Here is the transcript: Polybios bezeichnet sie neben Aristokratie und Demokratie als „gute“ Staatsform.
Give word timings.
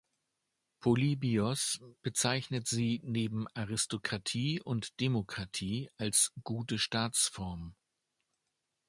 Polybios 0.79 1.79
bezeichnet 2.01 2.67
sie 2.67 3.01
neben 3.03 3.47
Aristokratie 3.49 4.59
und 4.59 4.99
Demokratie 4.99 5.91
als 5.95 6.33
„gute“ 6.43 6.79
Staatsform. 6.79 7.75